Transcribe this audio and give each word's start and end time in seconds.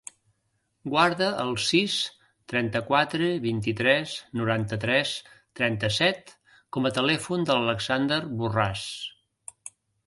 Guarda 0.93 1.27
el 1.43 1.51
sis, 1.65 1.97
trenta-quatre, 2.53 3.27
vint-i-tres, 3.45 4.17
noranta-tres, 4.43 5.13
trenta-set 5.61 6.37
com 6.79 6.91
a 6.91 6.95
telèfon 7.01 7.51
de 7.51 7.61
l'Alexander 7.61 8.21
Borras. 8.43 8.91